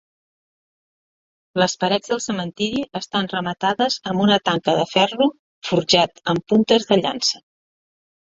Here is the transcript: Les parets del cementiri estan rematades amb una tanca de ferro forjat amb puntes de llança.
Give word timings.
Les 1.61 1.75
parets 1.83 2.09
del 2.13 2.21
cementiri 2.25 2.81
estan 3.01 3.29
rematades 3.33 3.99
amb 4.13 4.25
una 4.25 4.39
tanca 4.49 4.75
de 4.81 4.87
ferro 4.95 5.29
forjat 5.71 6.25
amb 6.35 6.49
puntes 6.55 6.91
de 6.91 7.01
llança. 7.05 7.45